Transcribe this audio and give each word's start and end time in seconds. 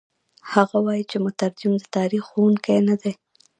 هغه 0.53 0.77
وايي 0.85 1.03
چې 1.11 1.17
مترجم 1.25 1.73
د 1.81 1.85
تاریخ 1.95 2.23
ښوونکی 2.29 2.77
نه 2.87 2.95
دی. 3.01 3.13